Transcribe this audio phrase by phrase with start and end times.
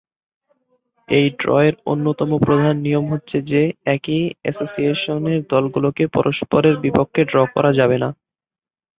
[1.09, 3.61] এই ড্রয়ের অন্যতম প্রধান নিয়ম হচ্ছে যে,
[3.95, 8.09] একই এসোসিয়েশনের দলগুলোকে পরস্পরের বিপক্ষে ড্র করা যাবে না।